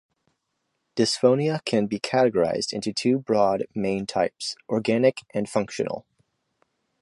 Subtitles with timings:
[0.95, 6.07] Dysphonia can be categorized into two broad main types: organic and functional.